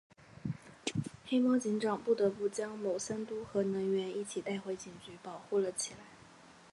[1.27, 5.99] 黑猫警长不得不将牟三嘟和能源一起带回警局保护了起来。